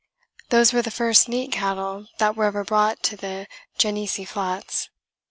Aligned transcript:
Those 0.49 0.73
were 0.73 0.81
the 0.81 0.89
first 0.89 1.29
neat 1.29 1.51
cattle 1.51 2.07
that 2.17 2.35
were 2.35 2.45
ever 2.45 2.63
brought 2.63 3.03
to 3.03 3.15
the 3.15 3.47
Genesee 3.77 4.25
flats. 4.25 4.89